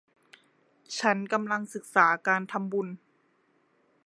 [0.99, 2.87] ฉันกำลังศึกษาการทำบุญ